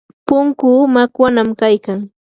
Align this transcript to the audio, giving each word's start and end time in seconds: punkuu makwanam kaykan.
punkuu 0.27 0.81
makwanam 0.93 1.49
kaykan. 1.59 1.99